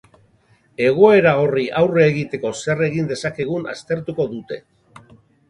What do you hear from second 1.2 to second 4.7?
horri aurre egiteko zer egin dezakegun aztertuko dute.